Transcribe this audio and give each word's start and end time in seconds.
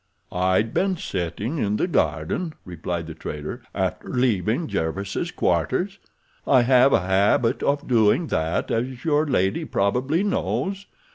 "I'd 0.31 0.73
been 0.73 0.97
sitting 0.97 1.59
in 1.59 1.77
the 1.77 1.85
garden," 1.87 2.53
replied 2.65 3.05
the 3.05 3.13
trader, 3.13 3.61
"after 3.75 4.09
leaving 4.09 4.65
Jervis' 4.67 5.29
quarters. 5.29 5.99
I 6.47 6.63
have 6.63 6.91
a 6.91 7.01
habit 7.01 7.61
of 7.61 7.87
doing 7.87 8.25
that 8.33 8.71
as 8.71 9.05
your 9.05 9.27
lady 9.27 9.63
probably 9.63 10.23
knows. 10.23 10.87